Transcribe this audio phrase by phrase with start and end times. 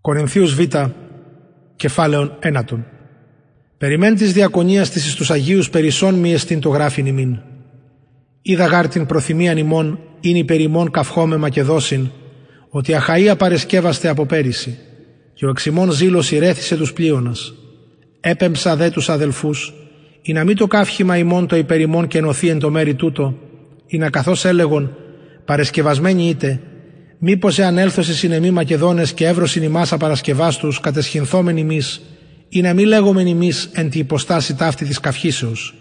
[0.00, 0.60] Κορινθίους Β,
[1.76, 2.86] κεφάλαιον ένατον.
[3.78, 7.38] Περιμέν της διακονίας της εις τους Αγίους περισσών μη εστίν το γράφην ημίν.
[8.42, 12.08] Είδα γάρ την προθυμίαν ημών, είναι υπερημών καυχόμε Μακεδόσιν,
[12.68, 14.78] ότι αχαΐα παρεσκεύαστε από πέρυσι,
[15.34, 17.54] και ο εξημών ζήλος ηρέθησε τους πλείωνας.
[18.20, 19.74] Έπεμψα δε τους αδελφούς,
[20.22, 23.38] ή να μην το καύχημα ημών το υπερημών και ενωθεί εν το μέρη τούτο,
[23.86, 24.96] ή να καθώς έλεγον,
[25.44, 26.60] παρεσκευασμένοι είτε,
[27.22, 31.80] Μήπως εάν έλθω σε συνεμή Μακεδόνες και εύρωσιν ημάς απαρασκευάστου, κατεσχυνθόμεν ημί,
[32.48, 35.74] ή να μη λέγομεν ημί εν τη υποστάση ταύτη της καυχήσεως.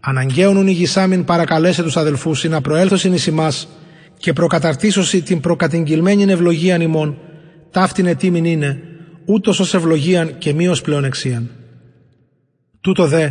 [0.00, 3.68] Αναγκαίων ουνηγισάμιν παρακαλέσε τους αδελφούς ή να προέλθωσιν ει ημάς
[4.18, 7.18] και προκαταρτήσωση την προκατηγγυλμένη ευλογίαν ημών,
[7.70, 8.82] ταύτην ετήμην είναι,
[9.24, 11.50] ούτως ως ευλογίαν και μη ως πλεονεξίαν.
[12.80, 13.30] Τούτο δε,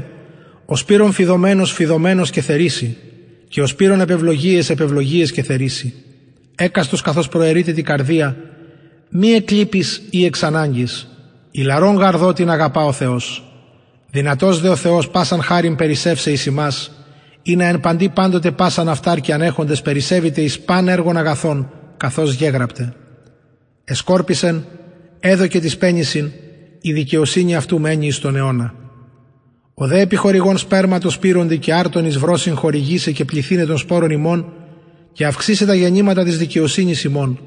[0.66, 2.98] ο σπύρον φιδωμένος φιδωμένος και θερήσει,
[3.48, 5.94] και ο σπύρον επευλογίες επευλογίες και θερήσει
[6.62, 8.36] έκαστος καθώς προαιρείται την καρδία,
[9.10, 11.08] μη εκλείπεις ή εξ ανάγκης,
[11.52, 13.44] ηλαρών γαρδό την αγαπά ο Θεός.
[14.12, 16.92] Δυνατός δε ο Θεός πάσαν χάριν περισσεύσε εις ημάς,
[17.42, 22.94] ή να εν παντή πάντοτε πάσαν αυτάρ ανέχοντες περισσεύεται εις πάν έργων αγαθών, καθώς γέγραπτε.
[23.84, 24.66] Εσκόρπισεν,
[25.20, 26.32] έδωκε της πέννησιν,
[26.82, 28.74] η δικαιοσύνη αυτού μένει εις τον αιώνα.
[29.74, 34.54] Ο δε επιχορηγών σπέρματος πήροντι και άρτον εις βρόσιν χορηγήσε και πληθύνε των σπόρων ημών,
[35.20, 37.40] και αυξήσε τα γεννήματα της δικαιοσύνης ημών,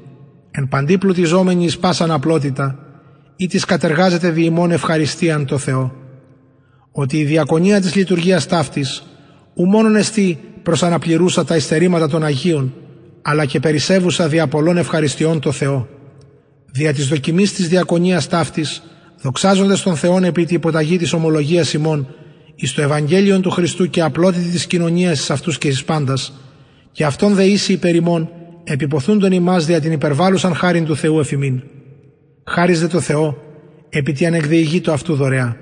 [0.51, 2.79] εν παντή πλουτιζόμενοι εις πάσαν απλότητα,
[3.35, 5.93] ή της κατεργάζεται δι' ημών ευχαριστίαν το Θεό.
[6.91, 9.03] Ότι η διακονία της λειτουργίας ταύτης,
[9.53, 12.73] ου μόνον εστί προς αναπληρούσα τα υστερήματα των Αγίων,
[13.21, 15.87] αλλά και περισσεύουσα δια πολλών ευχαριστειών το Θεό.
[16.71, 18.83] Δια της δοκιμής της διακονίας ταύτης,
[19.21, 22.07] δοξάζονται στον Θεόν επί τη υποταγή της ομολογίας ημών,
[22.55, 26.33] εις το Ευαγγέλιο του Χριστού και απλότητη της κοινωνίας εις αυτούς και εις πάντας,
[26.93, 28.29] και αυτόν δε ίσοι υπερημών,
[28.63, 31.61] επιποθούν τον ημάς δια την υπερβάλλουσαν χάριν του Θεού εφημίν.
[32.43, 33.37] Χάριζε το Θεό,
[33.89, 35.57] επί τι ανεκδιηγεί το αυτού δωρεά.